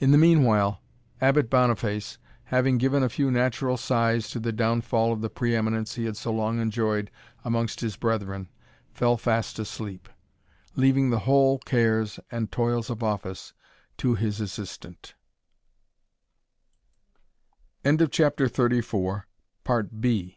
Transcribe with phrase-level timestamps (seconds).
[0.00, 0.80] In the meanwhile
[1.20, 5.94] Abbot Boniface, having given a few natural sighs to the downfall of the pre eminence
[5.94, 7.12] he had so long enjoyed
[7.44, 8.48] amongst his brethren,
[8.92, 10.08] fell fast asleep,
[10.74, 13.52] leaving the whole cares and toils of office
[13.98, 15.14] to his assistant
[17.84, 19.26] and [Chapter ending is missing in the original]
[19.64, 20.36] Chapter